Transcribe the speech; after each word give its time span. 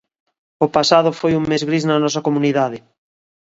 O 0.65 0.67
pasado 0.75 1.09
foi 1.19 1.31
un 1.39 1.43
mes 1.51 1.63
gris 1.69 1.83
na 1.85 2.01
nosa 2.03 2.25
comunidade. 2.27 2.77